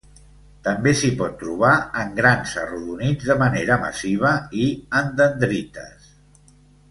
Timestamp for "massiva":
3.85-4.31